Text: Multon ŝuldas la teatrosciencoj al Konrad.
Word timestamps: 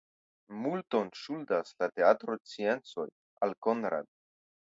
Multon 0.61 1.11
ŝuldas 1.23 1.75
la 1.83 1.89
teatrosciencoj 1.99 3.07
al 3.49 3.55
Konrad. 3.69 4.11